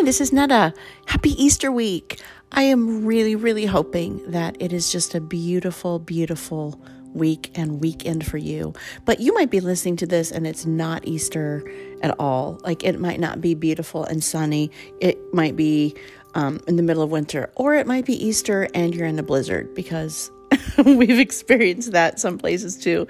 Hi, 0.00 0.04
this 0.04 0.22
is 0.22 0.32
Netta. 0.32 0.72
Happy 1.04 1.30
Easter 1.32 1.70
week. 1.70 2.22
I 2.52 2.62
am 2.62 3.04
really, 3.04 3.36
really 3.36 3.66
hoping 3.66 4.30
that 4.30 4.56
it 4.58 4.72
is 4.72 4.90
just 4.90 5.14
a 5.14 5.20
beautiful, 5.20 5.98
beautiful 5.98 6.80
week 7.12 7.50
and 7.54 7.82
weekend 7.82 8.26
for 8.26 8.38
you. 8.38 8.72
But 9.04 9.20
you 9.20 9.34
might 9.34 9.50
be 9.50 9.60
listening 9.60 9.96
to 9.96 10.06
this 10.06 10.32
and 10.32 10.46
it's 10.46 10.64
not 10.64 11.06
Easter 11.06 11.70
at 12.02 12.18
all. 12.18 12.58
Like 12.64 12.82
it 12.82 12.98
might 12.98 13.20
not 13.20 13.42
be 13.42 13.52
beautiful 13.52 14.04
and 14.04 14.24
sunny. 14.24 14.70
It 15.02 15.18
might 15.34 15.54
be 15.54 15.94
um, 16.32 16.60
in 16.66 16.76
the 16.76 16.82
middle 16.82 17.02
of 17.02 17.10
winter, 17.10 17.52
or 17.54 17.74
it 17.74 17.86
might 17.86 18.06
be 18.06 18.14
Easter 18.14 18.68
and 18.72 18.94
you're 18.94 19.06
in 19.06 19.18
a 19.18 19.22
blizzard 19.22 19.74
because 19.74 20.30
we've 20.86 21.18
experienced 21.18 21.92
that 21.92 22.18
some 22.18 22.38
places 22.38 22.78
too. 22.78 23.06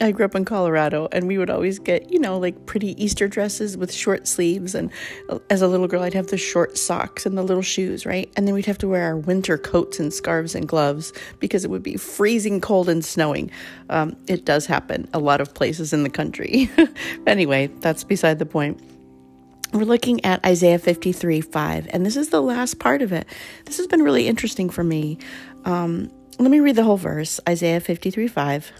I 0.00 0.12
grew 0.12 0.24
up 0.24 0.34
in 0.34 0.44
Colorado 0.44 1.08
and 1.12 1.26
we 1.26 1.36
would 1.36 1.50
always 1.50 1.78
get, 1.78 2.10
you 2.10 2.18
know, 2.18 2.38
like 2.38 2.66
pretty 2.66 3.02
Easter 3.02 3.28
dresses 3.28 3.76
with 3.76 3.92
short 3.92 4.26
sleeves. 4.26 4.74
And 4.74 4.90
as 5.50 5.62
a 5.62 5.68
little 5.68 5.86
girl, 5.86 6.02
I'd 6.02 6.14
have 6.14 6.28
the 6.28 6.38
short 6.38 6.78
socks 6.78 7.26
and 7.26 7.36
the 7.36 7.42
little 7.42 7.62
shoes, 7.62 8.06
right? 8.06 8.32
And 8.36 8.46
then 8.46 8.54
we'd 8.54 8.66
have 8.66 8.78
to 8.78 8.88
wear 8.88 9.04
our 9.04 9.16
winter 9.16 9.58
coats 9.58 10.00
and 10.00 10.12
scarves 10.12 10.54
and 10.54 10.66
gloves 10.66 11.12
because 11.38 11.64
it 11.64 11.70
would 11.70 11.82
be 11.82 11.96
freezing 11.96 12.60
cold 12.60 12.88
and 12.88 13.04
snowing. 13.04 13.50
Um, 13.90 14.16
it 14.26 14.44
does 14.44 14.66
happen 14.66 15.08
a 15.12 15.18
lot 15.18 15.40
of 15.40 15.52
places 15.54 15.92
in 15.92 16.02
the 16.02 16.10
country. 16.10 16.70
anyway, 17.26 17.66
that's 17.80 18.04
beside 18.04 18.38
the 18.38 18.46
point. 18.46 18.80
We're 19.72 19.84
looking 19.84 20.24
at 20.24 20.44
Isaiah 20.44 20.80
53 20.80 21.42
5, 21.42 21.88
and 21.92 22.04
this 22.04 22.16
is 22.16 22.30
the 22.30 22.42
last 22.42 22.80
part 22.80 23.02
of 23.02 23.12
it. 23.12 23.26
This 23.66 23.76
has 23.76 23.86
been 23.86 24.02
really 24.02 24.26
interesting 24.26 24.68
for 24.68 24.82
me. 24.82 25.18
Um, 25.64 26.10
let 26.40 26.50
me 26.50 26.58
read 26.58 26.74
the 26.74 26.82
whole 26.82 26.96
verse 26.96 27.38
Isaiah 27.48 27.80
53 27.80 28.26
5. 28.26 28.72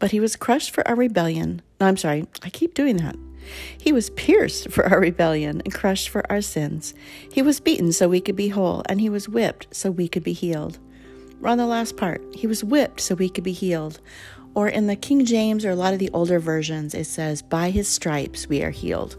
But 0.00 0.10
he 0.10 0.18
was 0.18 0.34
crushed 0.34 0.72
for 0.72 0.86
our 0.88 0.96
rebellion. 0.96 1.62
No, 1.80 1.86
I'm 1.86 1.96
sorry, 1.96 2.26
I 2.42 2.50
keep 2.50 2.74
doing 2.74 2.96
that. 2.96 3.14
He 3.78 3.92
was 3.92 4.10
pierced 4.10 4.70
for 4.70 4.86
our 4.86 5.00
rebellion 5.00 5.62
and 5.64 5.72
crushed 5.72 6.08
for 6.08 6.30
our 6.30 6.40
sins. 6.40 6.94
He 7.32 7.42
was 7.42 7.60
beaten 7.60 7.92
so 7.92 8.08
we 8.08 8.20
could 8.20 8.36
be 8.36 8.48
whole, 8.48 8.82
and 8.88 9.00
he 9.00 9.08
was 9.08 9.28
whipped 9.28 9.68
so 9.70 9.90
we 9.90 10.08
could 10.08 10.24
be 10.24 10.32
healed. 10.32 10.78
We're 11.40 11.48
on 11.50 11.58
the 11.58 11.66
last 11.66 11.96
part. 11.96 12.22
He 12.34 12.46
was 12.46 12.64
whipped 12.64 13.00
so 13.00 13.14
we 13.14 13.28
could 13.28 13.44
be 13.44 13.52
healed. 13.52 14.00
Or 14.54 14.68
in 14.68 14.88
the 14.88 14.96
King 14.96 15.24
James 15.24 15.64
or 15.64 15.70
a 15.70 15.76
lot 15.76 15.92
of 15.92 16.00
the 16.00 16.10
older 16.10 16.40
versions, 16.40 16.94
it 16.94 17.04
says, 17.04 17.40
By 17.40 17.70
his 17.70 17.88
stripes 17.88 18.48
we 18.48 18.62
are 18.62 18.70
healed. 18.70 19.16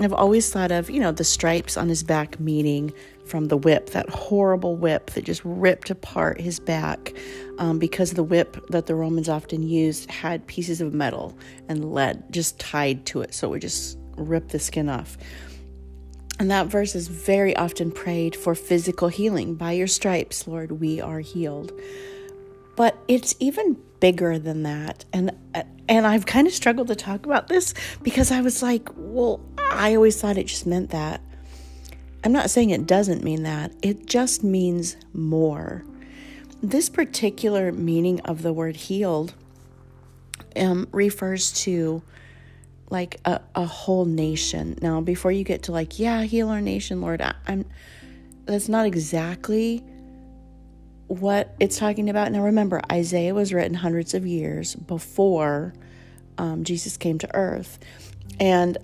I've 0.00 0.12
always 0.12 0.50
thought 0.50 0.72
of, 0.72 0.88
you 0.88 1.00
know, 1.00 1.12
the 1.12 1.24
stripes 1.24 1.76
on 1.76 1.88
his 1.88 2.02
back 2.02 2.40
meaning 2.40 2.92
from 3.30 3.46
the 3.46 3.56
whip, 3.56 3.90
that 3.90 4.10
horrible 4.10 4.76
whip 4.76 5.10
that 5.12 5.24
just 5.24 5.40
ripped 5.44 5.88
apart 5.88 6.40
his 6.40 6.58
back 6.58 7.14
um, 7.58 7.78
because 7.78 8.12
the 8.12 8.24
whip 8.24 8.56
that 8.70 8.86
the 8.86 8.94
Romans 8.94 9.28
often 9.28 9.62
used 9.62 10.10
had 10.10 10.44
pieces 10.48 10.80
of 10.80 10.92
metal 10.92 11.38
and 11.68 11.94
lead 11.94 12.24
just 12.32 12.58
tied 12.58 13.06
to 13.06 13.22
it. 13.22 13.32
So 13.32 13.46
it 13.46 13.50
would 13.50 13.62
just 13.62 13.96
rip 14.16 14.48
the 14.48 14.58
skin 14.58 14.88
off. 14.88 15.16
And 16.40 16.50
that 16.50 16.66
verse 16.66 16.94
is 16.94 17.06
very 17.06 17.54
often 17.54 17.92
prayed 17.92 18.34
for 18.34 18.54
physical 18.54 19.08
healing. 19.08 19.54
By 19.54 19.72
your 19.72 19.86
stripes, 19.86 20.48
Lord, 20.48 20.80
we 20.80 21.00
are 21.00 21.20
healed. 21.20 21.72
But 22.76 22.96
it's 23.08 23.36
even 23.38 23.76
bigger 24.00 24.38
than 24.38 24.62
that. 24.64 25.04
And 25.12 25.36
and 25.88 26.06
I've 26.06 26.24
kind 26.26 26.46
of 26.46 26.52
struggled 26.52 26.88
to 26.88 26.96
talk 26.96 27.26
about 27.26 27.48
this 27.48 27.74
because 28.02 28.32
I 28.32 28.40
was 28.40 28.62
like, 28.62 28.88
well, 28.96 29.40
I 29.70 29.94
always 29.94 30.20
thought 30.20 30.38
it 30.38 30.46
just 30.46 30.66
meant 30.66 30.90
that. 30.90 31.20
I'm 32.22 32.32
not 32.32 32.50
saying 32.50 32.70
it 32.70 32.86
doesn't 32.86 33.24
mean 33.24 33.44
that. 33.44 33.72
It 33.82 34.06
just 34.06 34.44
means 34.44 34.96
more. 35.12 35.84
This 36.62 36.90
particular 36.90 37.72
meaning 37.72 38.20
of 38.20 38.42
the 38.42 38.52
word 38.52 38.76
healed 38.76 39.34
um, 40.56 40.88
refers 40.92 41.52
to 41.64 42.02
like 42.90 43.20
a, 43.24 43.40
a 43.54 43.64
whole 43.64 44.04
nation. 44.04 44.78
Now, 44.82 45.00
before 45.00 45.32
you 45.32 45.44
get 45.44 45.64
to 45.64 45.72
like, 45.72 45.98
yeah, 45.98 46.22
heal 46.24 46.48
our 46.48 46.60
nation, 46.60 47.00
Lord, 47.00 47.22
I, 47.22 47.34
I'm 47.46 47.64
that's 48.44 48.68
not 48.68 48.84
exactly 48.84 49.84
what 51.06 51.54
it's 51.60 51.78
talking 51.78 52.10
about. 52.10 52.32
Now, 52.32 52.42
remember, 52.42 52.80
Isaiah 52.90 53.32
was 53.34 53.52
written 53.52 53.74
hundreds 53.74 54.12
of 54.12 54.26
years 54.26 54.74
before 54.74 55.72
um, 56.36 56.64
Jesus 56.64 56.96
came 56.96 57.18
to 57.18 57.34
earth, 57.34 57.78
and 58.38 58.76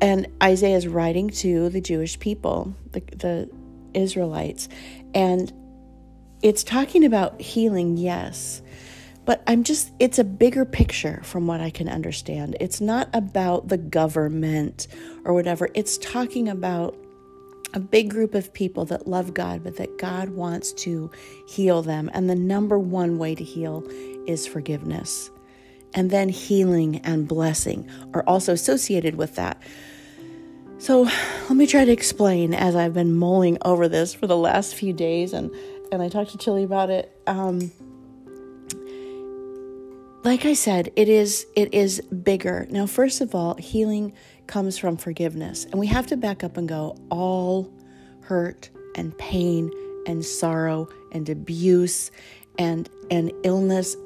and 0.00 0.26
Isaiah 0.42 0.76
is 0.76 0.86
writing 0.86 1.30
to 1.30 1.68
the 1.68 1.80
Jewish 1.80 2.18
people, 2.18 2.74
the, 2.92 3.00
the 3.00 3.50
Israelites, 3.94 4.68
and 5.14 5.52
it's 6.42 6.62
talking 6.62 7.04
about 7.04 7.40
healing, 7.40 7.96
yes, 7.96 8.62
but 9.24 9.42
I'm 9.46 9.64
just, 9.64 9.90
it's 9.98 10.18
a 10.18 10.24
bigger 10.24 10.64
picture 10.64 11.20
from 11.24 11.46
what 11.46 11.60
I 11.60 11.70
can 11.70 11.88
understand. 11.88 12.56
It's 12.60 12.80
not 12.80 13.08
about 13.12 13.68
the 13.68 13.78
government 13.78 14.86
or 15.24 15.34
whatever, 15.34 15.68
it's 15.74 15.98
talking 15.98 16.48
about 16.48 16.96
a 17.74 17.80
big 17.80 18.10
group 18.10 18.34
of 18.34 18.54
people 18.54 18.84
that 18.86 19.06
love 19.06 19.34
God, 19.34 19.64
but 19.64 19.76
that 19.76 19.98
God 19.98 20.30
wants 20.30 20.72
to 20.72 21.10
heal 21.46 21.82
them. 21.82 22.10
And 22.14 22.30
the 22.30 22.34
number 22.34 22.78
one 22.78 23.18
way 23.18 23.34
to 23.34 23.44
heal 23.44 23.84
is 24.26 24.46
forgiveness. 24.46 25.30
And 25.96 26.10
then 26.10 26.28
healing 26.28 27.00
and 27.00 27.26
blessing 27.26 27.90
are 28.14 28.22
also 28.26 28.52
associated 28.52 29.16
with 29.16 29.34
that. 29.34 29.60
So 30.78 31.02
let 31.48 31.56
me 31.56 31.66
try 31.66 31.84
to 31.84 31.90
explain 31.90 32.54
as 32.54 32.76
I've 32.76 32.94
been 32.94 33.16
mulling 33.16 33.58
over 33.64 33.88
this 33.88 34.14
for 34.14 34.26
the 34.26 34.36
last 34.36 34.74
few 34.74 34.92
days 34.92 35.32
and 35.32 35.50
and 35.92 36.02
I 36.02 36.08
talked 36.08 36.32
to 36.32 36.38
Chili 36.38 36.64
about 36.64 36.90
it. 36.90 37.16
Um, 37.26 37.70
like 40.24 40.44
I 40.44 40.54
said, 40.54 40.92
it 40.96 41.08
is 41.08 41.46
it 41.54 41.72
is 41.72 42.00
bigger. 42.00 42.66
Now, 42.70 42.86
first 42.86 43.20
of 43.20 43.34
all, 43.34 43.54
healing 43.54 44.12
comes 44.48 44.76
from 44.76 44.96
forgiveness, 44.96 45.64
and 45.66 45.78
we 45.78 45.86
have 45.86 46.08
to 46.08 46.16
back 46.16 46.42
up 46.42 46.56
and 46.56 46.68
go 46.68 46.96
all 47.10 47.72
hurt 48.22 48.68
and 48.96 49.16
pain 49.18 49.70
and 50.06 50.24
sorrow 50.24 50.88
and 51.12 51.28
abuse 51.28 52.10
and 52.58 52.90
and 53.10 53.32
illness, 53.44 53.96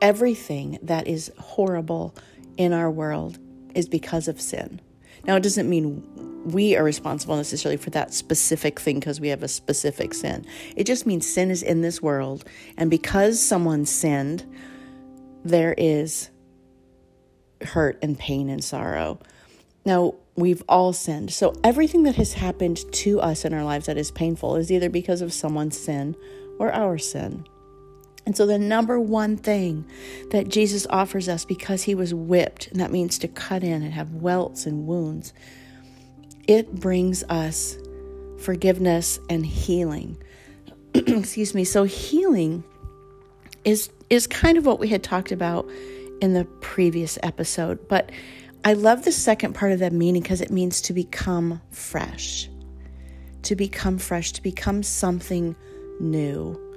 everything 0.00 0.78
that 0.82 1.06
is 1.06 1.32
horrible 1.38 2.14
in 2.56 2.72
our 2.72 2.90
world 2.90 3.38
is 3.74 3.88
because 3.88 4.28
of 4.28 4.40
sin. 4.40 4.80
Now, 5.24 5.36
it 5.36 5.42
doesn't 5.42 5.68
mean 5.68 6.06
we 6.44 6.76
are 6.76 6.84
responsible 6.84 7.36
necessarily 7.36 7.76
for 7.76 7.90
that 7.90 8.14
specific 8.14 8.80
thing 8.80 8.98
because 8.98 9.20
we 9.20 9.28
have 9.28 9.42
a 9.42 9.48
specific 9.48 10.14
sin. 10.14 10.46
It 10.76 10.84
just 10.84 11.06
means 11.06 11.30
sin 11.30 11.50
is 11.50 11.62
in 11.62 11.82
this 11.82 12.00
world. 12.00 12.44
And 12.76 12.90
because 12.90 13.40
someone 13.40 13.84
sinned, 13.84 14.46
there 15.44 15.74
is 15.76 16.30
hurt 17.62 17.98
and 18.02 18.18
pain 18.18 18.48
and 18.48 18.64
sorrow. 18.64 19.20
Now, 19.84 20.14
we've 20.36 20.62
all 20.68 20.92
sinned. 20.92 21.30
So 21.32 21.54
everything 21.62 22.04
that 22.04 22.16
has 22.16 22.32
happened 22.32 22.80
to 22.92 23.20
us 23.20 23.44
in 23.44 23.52
our 23.52 23.64
lives 23.64 23.86
that 23.86 23.98
is 23.98 24.10
painful 24.10 24.56
is 24.56 24.72
either 24.72 24.88
because 24.88 25.20
of 25.20 25.32
someone's 25.32 25.78
sin 25.78 26.16
or 26.58 26.72
our 26.72 26.96
sin. 26.96 27.44
And 28.30 28.36
so, 28.36 28.46
the 28.46 28.60
number 28.60 29.00
one 29.00 29.36
thing 29.36 29.84
that 30.30 30.48
Jesus 30.48 30.86
offers 30.88 31.28
us 31.28 31.44
because 31.44 31.82
he 31.82 31.96
was 31.96 32.14
whipped, 32.14 32.68
and 32.68 32.78
that 32.78 32.92
means 32.92 33.18
to 33.18 33.26
cut 33.26 33.64
in 33.64 33.82
and 33.82 33.92
have 33.92 34.12
welts 34.14 34.66
and 34.66 34.86
wounds, 34.86 35.32
it 36.46 36.72
brings 36.72 37.24
us 37.24 37.76
forgiveness 38.38 39.18
and 39.28 39.44
healing. 39.44 40.16
Excuse 40.94 41.56
me. 41.56 41.64
So, 41.64 41.82
healing 41.82 42.62
is, 43.64 43.90
is 44.10 44.28
kind 44.28 44.56
of 44.56 44.64
what 44.64 44.78
we 44.78 44.86
had 44.86 45.02
talked 45.02 45.32
about 45.32 45.68
in 46.20 46.32
the 46.32 46.44
previous 46.60 47.18
episode, 47.24 47.88
but 47.88 48.12
I 48.64 48.74
love 48.74 49.04
the 49.04 49.10
second 49.10 49.54
part 49.54 49.72
of 49.72 49.80
that 49.80 49.92
meaning 49.92 50.22
because 50.22 50.40
it 50.40 50.52
means 50.52 50.80
to 50.82 50.92
become 50.92 51.60
fresh, 51.72 52.48
to 53.42 53.56
become 53.56 53.98
fresh, 53.98 54.30
to 54.30 54.40
become 54.40 54.84
something 54.84 55.56
new. 55.98 56.69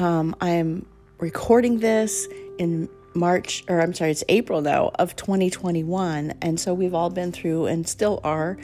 Um, 0.00 0.34
I 0.40 0.48
am 0.52 0.86
recording 1.18 1.80
this 1.80 2.26
in 2.58 2.88
March, 3.14 3.62
or 3.68 3.82
I'm 3.82 3.92
sorry, 3.92 4.12
it's 4.12 4.24
April 4.30 4.62
now 4.62 4.92
of 4.98 5.14
2021. 5.14 6.32
And 6.40 6.58
so 6.58 6.72
we've 6.72 6.94
all 6.94 7.10
been 7.10 7.32
through 7.32 7.66
and 7.66 7.86
still 7.86 8.18
are 8.24 8.56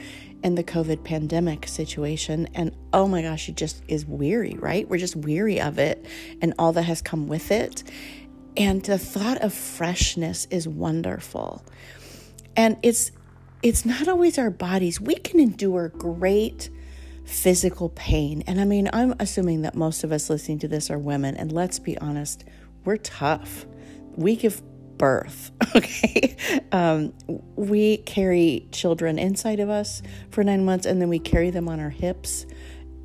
in 0.43 0.55
the 0.55 0.65
COVID 0.65 1.05
pandemic 1.05 1.69
situation. 1.69 2.49
And 2.55 2.75
oh 2.95 3.07
my 3.07 3.21
gosh, 3.21 3.51
it 3.51 3.57
just 3.57 3.83
is 3.87 4.07
weary, 4.07 4.57
right? 4.59 4.89
We're 4.89 4.97
just 4.97 5.15
weary 5.15 5.61
of 5.61 5.79
it 5.79 6.07
and 6.41 6.55
all 6.59 6.73
that 6.73 6.85
has 6.85 7.03
come 7.03 7.27
with 7.27 7.51
it. 7.51 7.85
And 8.57 8.83
the 8.83 8.97
thought 8.97 9.43
of 9.43 9.53
freshness 9.53 10.47
is 10.51 10.67
wonderful. 10.67 11.63
And 12.57 12.79
it's 12.83 13.13
it's 13.63 13.85
not 13.85 14.09
always 14.09 14.39
our 14.39 14.51
bodies. 14.51 15.03
We 15.03 15.17
can 15.17 15.41
endure 15.41 15.91
great 15.91 16.71
physical 17.27 17.89
pain. 17.91 18.43
And 18.47 18.61
I 18.61 18.65
mean, 18.65 18.89
I'm 18.93 19.15
assuming 19.19 19.63
that 19.63 19.75
most 19.75 20.05
of 20.05 20.13
us 20.13 20.31
listening 20.31 20.61
to 20.61 20.69
this 20.69 20.91
are 20.91 20.99
women, 20.99 21.37
and 21.37 21.53
let's 21.53 21.79
be 21.79 21.99
honest, 21.99 22.45
we're 22.85 22.97
tough. 22.97 23.67
We 24.17 24.37
give 24.37 24.63
birth, 24.97 25.51
okay? 25.77 26.37
Um, 26.73 27.13
we 27.57 27.99
carry 27.99 28.69
children 28.73 29.19
inside 29.19 29.61
of 29.61 29.69
us 29.69 30.03
for 30.31 30.45
nine 30.45 30.65
months, 30.65 30.87
and 30.87 31.01
then 31.01 31.09
we 31.09 31.19
carry 31.19 31.51
them 31.51 31.69
on 31.69 31.81
our 31.81 31.91
hips 31.91 32.47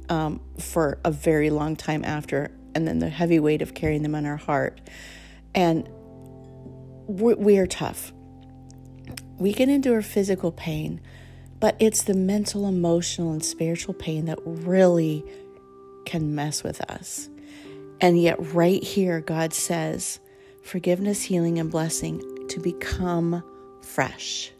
um, 0.09 0.39
for 0.59 0.99
a 1.03 1.11
very 1.11 1.49
long 1.49 1.75
time 1.75 2.05
after, 2.05 2.51
and 2.75 2.87
then 2.87 2.99
the 2.99 3.09
heavy 3.09 3.39
weight 3.39 3.61
of 3.61 3.73
carrying 3.73 4.03
them 4.03 4.15
on 4.15 4.25
our 4.25 4.37
heart. 4.37 4.81
And 5.55 5.89
we, 7.07 7.33
we 7.33 7.57
are 7.57 7.67
tough. 7.67 8.13
We 9.37 9.53
can 9.53 9.69
endure 9.69 10.01
physical 10.03 10.51
pain, 10.51 11.01
But 11.61 11.77
it's 11.79 12.03
the 12.03 12.15
mental, 12.15 12.67
emotional, 12.67 13.31
and 13.31 13.45
spiritual 13.45 13.93
pain 13.93 14.25
that 14.25 14.39
really 14.43 15.23
can 16.05 16.35
mess 16.35 16.63
with 16.63 16.81
us. 16.91 17.29
And 18.01 18.19
yet, 18.19 18.53
right 18.53 18.83
here, 18.83 19.21
God 19.21 19.53
says 19.53 20.19
forgiveness, 20.63 21.21
healing, 21.21 21.59
and 21.59 21.71
blessing 21.71 22.19
to 22.49 22.59
become 22.59 23.43
fresh. 23.83 24.51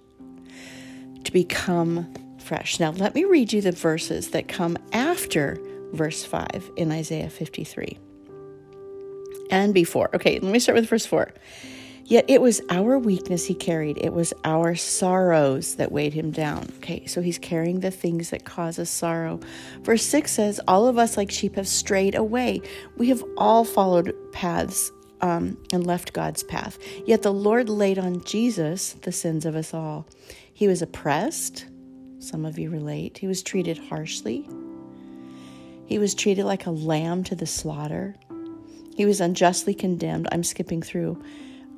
To 1.24 1.32
become 1.32 2.14
fresh. 2.40 2.80
Now, 2.80 2.92
let 2.92 3.16
me 3.16 3.24
read 3.24 3.52
you 3.52 3.62
the 3.62 3.72
verses 3.72 4.30
that 4.30 4.48
come 4.48 4.78
after 4.94 5.60
verse 5.94 6.24
5 6.24 6.72
in 6.78 6.92
Isaiah 6.92 7.30
53 7.30 7.98
and 9.50 9.74
before. 9.74 10.10
Okay, 10.16 10.40
let 10.40 10.52
me 10.52 10.60
start 10.60 10.76
with 10.78 10.88
verse 10.88 11.06
4. 11.06 11.32
Yet 12.06 12.26
it 12.28 12.42
was 12.42 12.62
our 12.70 12.98
weakness 12.98 13.46
he 13.46 13.54
carried, 13.54 13.98
it 13.98 14.14
was 14.14 14.34
our 14.44 14.76
sorrows 14.76 15.76
that 15.76 15.92
weighed 15.92 16.14
him 16.14 16.32
down. 16.32 16.68
Okay, 16.78 17.06
so 17.06 17.22
he's 17.22 17.38
carrying 17.38 17.80
the 17.80 17.92
things 17.92 18.32
that 18.32 18.44
cause 18.44 18.80
us 18.80 18.90
sorrow. 18.90 19.40
Verse 19.82 20.06
6 20.06 20.32
says, 20.32 20.60
All 20.68 20.88
of 20.88 20.98
us 20.98 21.18
like 21.18 21.32
sheep 21.32 21.56
have 21.56 21.68
strayed 21.68 22.16
away. 22.16 22.62
We 22.98 23.10
have 23.10 23.24
all 23.38 23.64
followed 23.64 24.14
paths 24.32 24.92
um, 25.22 25.58
and 25.72 25.86
left 25.86 26.14
God's 26.14 26.44
path. 26.44 26.78
Yet 27.06 27.22
the 27.22 27.34
Lord 27.34 27.70
laid 27.70 27.98
on 27.98 28.24
Jesus 28.24 28.94
the 29.02 29.12
sins 29.12 29.46
of 29.46 29.56
us 29.56 29.74
all. 29.74 30.08
He 30.54 30.68
was 30.68 30.82
oppressed. 30.82 31.66
Some 32.20 32.46
of 32.46 32.60
you 32.60 32.70
relate. 32.70 33.18
He 33.18 33.28
was 33.28 33.42
treated 33.42 33.78
harshly. 33.78 34.48
He 35.86 35.98
was 35.98 36.16
treated 36.16 36.46
like 36.46 36.66
a 36.66 36.72
lamb 36.72 37.24
to 37.26 37.36
the 37.36 37.46
slaughter. 37.46 38.16
He 38.96 39.06
was 39.06 39.22
unjustly 39.22 39.74
condemned. 39.74 40.28
I'm 40.32 40.44
skipping 40.44 40.82
through. 40.82 41.22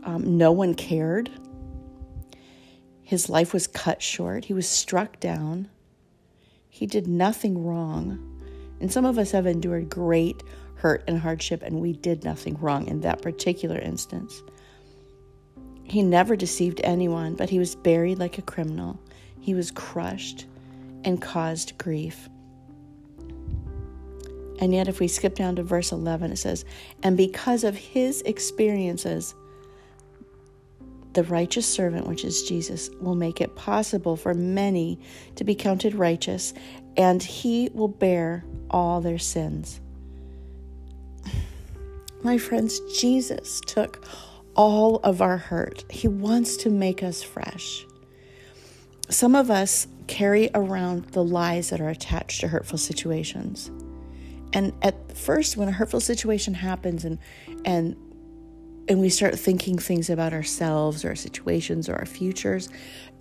Um, 0.04 0.38
no 0.38 0.52
one 0.52 0.76
cared. 0.76 1.30
His 3.02 3.30
life 3.30 3.54
was 3.54 3.68
cut 3.68 4.02
short. 4.02 4.46
He 4.46 4.54
was 4.54 4.68
struck 4.68 5.20
down. 5.20 5.70
He 6.70 6.86
did 6.86 7.08
nothing 7.08 7.64
wrong. 7.64 8.30
And 8.80 8.92
some 8.92 9.06
of 9.06 9.18
us 9.18 9.32
have 9.32 9.46
endured 9.46 9.90
great 9.90 10.42
hurt 10.76 11.04
and 11.08 11.18
hardship, 11.18 11.62
and 11.62 11.80
we 11.80 11.94
did 11.94 12.26
nothing 12.26 12.58
wrong 12.60 12.88
in 12.88 13.00
that 13.02 13.22
particular 13.22 13.78
instance. 13.78 14.44
He 15.86 16.02
never 16.02 16.36
deceived 16.36 16.82
anyone, 16.84 17.36
but 17.36 17.50
he 17.50 17.60
was 17.60 17.76
buried 17.76 18.20
like 18.20 18.38
a 18.38 18.42
criminal. 18.42 19.00
He 19.40 19.54
was 19.54 19.72
crushed 19.72 20.46
and 21.06 21.22
caused 21.22 21.78
grief. 21.78 22.28
And 24.60 24.74
yet, 24.74 24.88
if 24.88 25.00
we 25.00 25.08
skip 25.08 25.36
down 25.36 25.56
to 25.56 25.64
verse 25.64 25.92
11, 25.92 26.32
it 26.32 26.38
says, 26.38 26.66
And 27.02 27.16
because 27.16 27.64
of 27.64 27.76
his 27.76 28.22
experiences, 28.24 29.36
the 31.14 31.24
righteous 31.24 31.66
servant, 31.66 32.08
which 32.08 32.26
is 32.26 32.44
Jesus, 32.44 32.90
will 33.02 33.16
make 33.16 33.42
it 33.42 33.56
possible 33.56 34.16
for 34.16 34.34
many 34.34 35.00
to 35.36 35.44
be 35.44 35.56
counted 35.56 35.96
righteous, 35.96 36.54
and 36.98 37.22
he 37.22 37.70
will 37.74 37.88
bear 37.88 38.44
all 38.70 39.02
their 39.02 39.20
sins. 39.20 39.80
My 42.24 42.38
friends, 42.38 42.80
Jesus 43.00 43.62
took 43.62 44.06
all 44.56 44.98
of 44.98 45.22
our 45.22 45.38
hurt. 45.38 45.84
He 45.90 46.08
wants 46.08 46.58
to 46.58 46.70
make 46.70 47.04
us 47.04 47.24
fresh. 47.24 47.86
Some 49.10 49.36
of 49.36 49.52
us 49.52 49.88
carry 50.08 50.50
around 50.54 51.06
the 51.10 51.24
lies 51.24 51.70
that 51.70 51.82
are 51.82 51.90
attached 51.90 52.42
to 52.42 52.48
hurtful 52.48 52.78
situations. 52.78 53.72
And 54.54 54.74
at 54.82 55.18
first, 55.18 55.58
when 55.58 55.68
a 55.68 55.72
hurtful 55.72 56.00
situation 56.00 56.54
happens 56.54 57.06
and 57.06 57.18
and 57.66 57.96
and 58.88 59.00
we 59.00 59.10
start 59.10 59.38
thinking 59.40 59.78
things 59.78 60.10
about 60.10 60.34
ourselves 60.34 61.06
or 61.06 61.10
our 61.10 61.16
situations 61.16 61.88
or 61.88 61.96
our 61.96 62.06
futures 62.06 62.70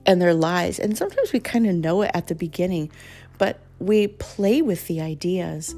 and 0.07 0.21
their 0.21 0.35
lies, 0.35 0.79
and 0.79 0.97
sometimes 0.97 1.33
we 1.33 1.41
kind 1.41 1.67
of 1.67 1.75
know 1.75 2.03
it 2.03 2.11
at 2.15 2.27
the 2.27 2.35
beginning, 2.35 2.91
but 3.39 3.61
we 3.79 4.09
play 4.09 4.63
with 4.63 4.87
the 4.89 5.01
ideas 5.01 5.75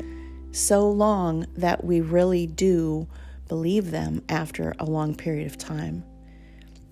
so 0.52 0.88
long 0.88 1.46
that 1.56 1.84
we 1.84 2.00
really 2.00 2.46
do 2.46 3.06
believe 3.48 3.90
them 3.90 4.22
after 4.28 4.74
a 4.78 4.84
long 4.84 5.14
period 5.14 5.46
of 5.46 5.58
time. 5.58 6.04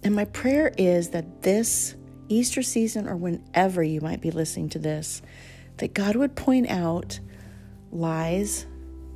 And 0.03 0.15
my 0.15 0.25
prayer 0.27 0.73
is 0.77 1.11
that 1.11 1.43
this 1.43 1.95
Easter 2.29 2.63
season 2.63 3.09
or 3.09 3.17
whenever 3.17 3.83
you 3.83 4.01
might 4.01 4.21
be 4.21 4.31
listening 4.31 4.69
to 4.71 4.79
this, 4.79 5.23
that 5.79 5.95
God 5.95 6.17
would 6.17 6.35
point 6.35 6.69
out 6.69 7.21
lies, 7.91 8.67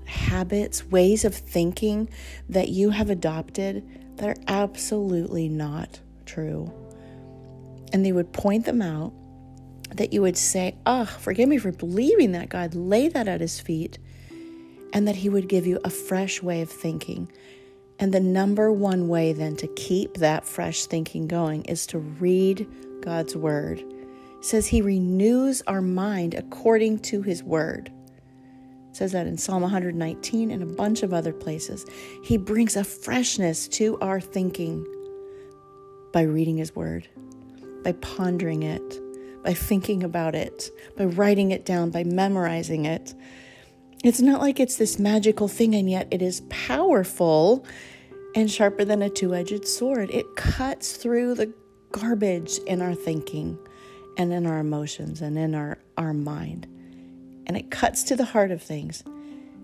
habits, 0.06 0.84
ways 0.84 1.24
of 1.24 1.34
thinking 1.34 2.08
that 2.48 2.68
you 2.68 2.90
have 2.90 3.10
adopted 3.10 3.86
that 4.16 4.28
are 4.28 4.42
absolutely 4.48 5.48
not 5.48 6.00
true. 6.24 6.72
And 7.92 8.04
they 8.04 8.12
would 8.12 8.32
point 8.32 8.64
them 8.64 8.82
out, 8.82 9.12
that 9.94 10.12
you 10.12 10.22
would 10.22 10.36
say, 10.36 10.76
Oh, 10.86 11.04
forgive 11.04 11.48
me 11.48 11.58
for 11.58 11.72
believing 11.72 12.32
that, 12.32 12.48
God. 12.48 12.74
Lay 12.74 13.08
that 13.08 13.28
at 13.28 13.40
his 13.40 13.60
feet. 13.60 13.98
And 14.92 15.06
that 15.06 15.16
he 15.16 15.28
would 15.28 15.48
give 15.48 15.66
you 15.66 15.78
a 15.84 15.90
fresh 15.90 16.42
way 16.42 16.62
of 16.62 16.70
thinking. 16.70 17.30
And 17.98 18.12
the 18.12 18.20
number 18.20 18.72
one 18.72 19.08
way 19.08 19.32
then 19.32 19.56
to 19.56 19.66
keep 19.68 20.14
that 20.14 20.44
fresh 20.44 20.86
thinking 20.86 21.26
going 21.26 21.64
is 21.64 21.86
to 21.88 21.98
read 21.98 22.66
God's 23.00 23.36
word. 23.36 23.78
It 23.78 24.44
says 24.44 24.66
he 24.66 24.82
renews 24.82 25.62
our 25.66 25.82
mind 25.82 26.34
according 26.34 27.00
to 27.00 27.22
his 27.22 27.42
word 27.42 27.90
says 28.96 29.12
that 29.12 29.26
in 29.26 29.36
Psalm 29.36 29.60
119 29.60 30.50
and 30.50 30.62
a 30.62 30.66
bunch 30.66 31.02
of 31.02 31.12
other 31.12 31.32
places. 31.32 31.84
He 32.22 32.38
brings 32.38 32.76
a 32.76 32.84
freshness 32.84 33.68
to 33.68 33.98
our 34.00 34.20
thinking 34.20 34.86
by 36.12 36.22
reading 36.22 36.56
His 36.56 36.74
Word, 36.74 37.06
by 37.84 37.92
pondering 37.92 38.62
it, 38.62 39.00
by 39.44 39.52
thinking 39.52 40.02
about 40.02 40.34
it, 40.34 40.70
by 40.96 41.04
writing 41.04 41.50
it 41.50 41.66
down, 41.66 41.90
by 41.90 42.04
memorizing 42.04 42.86
it. 42.86 43.14
It's 44.02 44.20
not 44.20 44.40
like 44.40 44.58
it's 44.58 44.76
this 44.76 44.98
magical 44.98 45.46
thing, 45.46 45.74
and 45.74 45.90
yet 45.90 46.08
it 46.10 46.22
is 46.22 46.40
powerful 46.48 47.66
and 48.34 48.50
sharper 48.50 48.84
than 48.84 49.02
a 49.02 49.10
two 49.10 49.34
edged 49.34 49.68
sword. 49.68 50.10
It 50.10 50.36
cuts 50.36 50.96
through 50.96 51.34
the 51.34 51.52
garbage 51.92 52.58
in 52.66 52.80
our 52.80 52.94
thinking 52.94 53.58
and 54.16 54.32
in 54.32 54.46
our 54.46 54.58
emotions 54.58 55.20
and 55.20 55.36
in 55.36 55.54
our, 55.54 55.78
our 55.98 56.14
mind 56.14 56.66
and 57.46 57.56
it 57.56 57.70
cuts 57.70 58.02
to 58.04 58.16
the 58.16 58.24
heart 58.24 58.50
of 58.50 58.62
things 58.62 59.02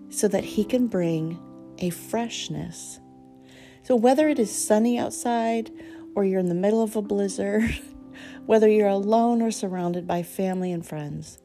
so 0.09 0.27
that 0.27 0.43
He 0.43 0.63
can 0.63 0.87
bring 0.87 1.39
a 1.79 1.89
freshness. 1.89 2.99
So, 3.83 3.95
whether 3.95 4.29
it 4.29 4.39
is 4.39 4.51
sunny 4.51 4.97
outside 4.97 5.71
or 6.15 6.23
you're 6.23 6.39
in 6.39 6.49
the 6.49 6.55
middle 6.55 6.81
of 6.81 6.95
a 6.95 7.01
blizzard, 7.01 7.79
whether 8.45 8.67
you're 8.67 8.87
alone 8.87 9.41
or 9.41 9.51
surrounded 9.51 10.07
by 10.07 10.23
family 10.23 10.71
and 10.71 10.85
friends, 10.85 11.39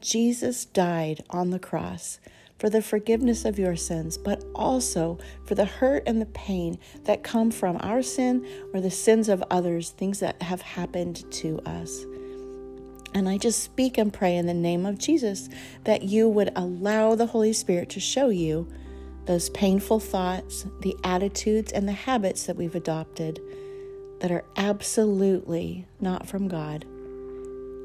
Jesus 0.00 0.64
died 0.64 1.24
on 1.30 1.50
the 1.50 1.58
cross 1.58 2.20
for 2.58 2.70
the 2.70 2.82
forgiveness 2.82 3.44
of 3.44 3.58
your 3.58 3.74
sins, 3.74 4.16
but 4.16 4.44
also 4.54 5.18
for 5.44 5.54
the 5.54 5.64
hurt 5.64 6.02
and 6.06 6.20
the 6.20 6.26
pain 6.26 6.78
that 7.04 7.24
come 7.24 7.50
from 7.50 7.78
our 7.80 8.02
sin 8.02 8.46
or 8.72 8.80
the 8.80 8.90
sins 8.90 9.28
of 9.28 9.42
others, 9.50 9.90
things 9.90 10.20
that 10.20 10.40
have 10.42 10.62
happened 10.62 11.24
to 11.32 11.58
us. 11.60 12.04
And 13.14 13.28
I 13.28 13.38
just 13.38 13.62
speak 13.62 13.96
and 13.96 14.12
pray 14.12 14.36
in 14.36 14.46
the 14.46 14.54
name 14.54 14.84
of 14.84 14.98
Jesus 14.98 15.48
that 15.84 16.02
you 16.02 16.28
would 16.28 16.50
allow 16.56 17.14
the 17.14 17.26
Holy 17.26 17.52
Spirit 17.52 17.88
to 17.90 18.00
show 18.00 18.28
you 18.28 18.68
those 19.26 19.50
painful 19.50 20.00
thoughts, 20.00 20.66
the 20.80 20.96
attitudes, 21.04 21.72
and 21.72 21.88
the 21.88 21.92
habits 21.92 22.44
that 22.46 22.56
we've 22.56 22.74
adopted 22.74 23.40
that 24.20 24.32
are 24.32 24.44
absolutely 24.56 25.86
not 26.00 26.26
from 26.26 26.48
God. 26.48 26.84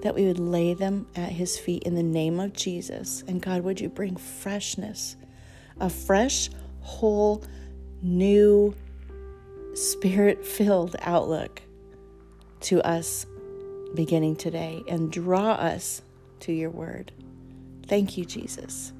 That 0.01 0.15
we 0.15 0.25
would 0.25 0.39
lay 0.39 0.74
them 0.74 1.07
at 1.15 1.31
His 1.31 1.59
feet 1.59 1.83
in 1.83 1.95
the 1.95 2.03
name 2.03 2.39
of 2.39 2.53
Jesus. 2.53 3.24
And 3.27 3.41
God, 3.41 3.63
would 3.63 3.79
you 3.79 3.89
bring 3.89 4.15
freshness, 4.15 5.15
a 5.79 5.89
fresh, 5.89 6.50
whole, 6.81 7.43
new, 8.01 8.74
spirit 9.74 10.45
filled 10.45 10.95
outlook 11.01 11.62
to 12.62 12.81
us 12.81 13.25
beginning 13.96 14.36
today 14.36 14.84
and 14.88 15.12
draw 15.12 15.53
us 15.53 16.01
to 16.41 16.51
your 16.51 16.69
word. 16.69 17.12
Thank 17.88 18.17
you, 18.17 18.25
Jesus. 18.25 18.93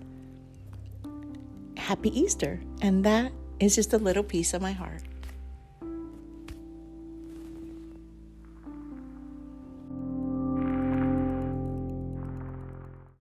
Happy 1.78 2.18
Easter. 2.20 2.60
And 2.82 3.04
that 3.06 3.32
is 3.60 3.76
just 3.76 3.94
a 3.94 3.98
little 3.98 4.24
piece 4.24 4.54
of 4.54 4.62
my 4.62 4.72
heart. 4.72 5.04